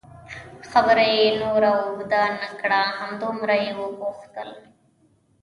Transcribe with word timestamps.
خبره 0.71 1.05
یې 1.15 1.27
نوره 1.41 1.69
اوږده 1.83 2.23
نه 2.41 2.49
کړه، 2.59 2.81
همدومره 2.99 3.55
یې 3.63 3.71
وپوښتل. 3.79 4.49